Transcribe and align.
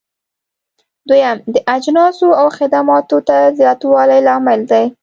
دويم: 1.07 1.37
د 1.53 1.55
اجناسو 1.75 2.27
او 2.39 2.47
خدماتو 2.57 3.17
نه 3.27 3.37
زیاتوالی 3.59 4.19
لامل 4.27 4.59
دی. 4.71 4.85